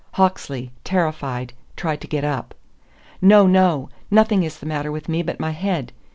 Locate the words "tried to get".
1.75-2.23